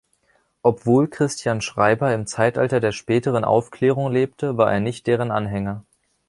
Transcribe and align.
Obwohl 0.63 1.07
Christian 1.07 1.61
Schreiber 1.61 2.11
im 2.11 2.25
Zeitalter 2.25 2.79
der 2.79 2.91
späteren 2.91 3.43
Aufklärung 3.43 4.11
lebte, 4.11 4.57
war 4.57 4.73
er 4.73 4.79
nicht 4.79 5.05
deren 5.05 5.29
Anhänger. 5.29 5.83